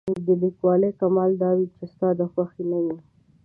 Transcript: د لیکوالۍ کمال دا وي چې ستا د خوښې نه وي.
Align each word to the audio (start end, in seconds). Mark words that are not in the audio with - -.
د 0.25 0.27
لیکوالۍ 0.43 0.91
کمال 1.01 1.31
دا 1.41 1.49
وي 1.57 1.67
چې 1.75 1.83
ستا 1.93 2.09
د 2.19 2.21
خوښې 2.31 2.63
نه 2.71 2.77
وي. 2.83 2.95